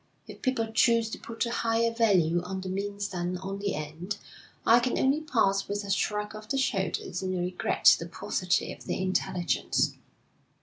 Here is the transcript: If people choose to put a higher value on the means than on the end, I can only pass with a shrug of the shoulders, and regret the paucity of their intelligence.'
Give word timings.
If 0.25 0.41
people 0.41 0.65
choose 0.71 1.11
to 1.11 1.19
put 1.19 1.45
a 1.45 1.51
higher 1.51 1.93
value 1.93 2.41
on 2.41 2.61
the 2.61 2.69
means 2.69 3.09
than 3.09 3.37
on 3.37 3.59
the 3.59 3.75
end, 3.75 4.17
I 4.65 4.79
can 4.79 4.97
only 4.97 5.21
pass 5.21 5.67
with 5.67 5.83
a 5.83 5.91
shrug 5.91 6.35
of 6.35 6.49
the 6.49 6.57
shoulders, 6.57 7.21
and 7.21 7.37
regret 7.37 7.97
the 7.99 8.07
paucity 8.07 8.73
of 8.73 8.85
their 8.85 8.97
intelligence.' 8.99 9.93